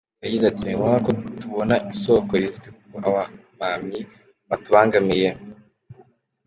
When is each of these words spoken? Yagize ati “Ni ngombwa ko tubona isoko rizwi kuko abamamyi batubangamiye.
Yagize 0.23 0.43
ati 0.47 0.61
“Ni 0.63 0.73
ngombwa 0.75 0.99
ko 1.05 1.11
tubona 1.39 1.75
isoko 1.93 2.31
rizwi 2.41 2.67
kuko 2.91 2.97
abamamyi 3.09 3.99
batubangamiye. 4.49 5.29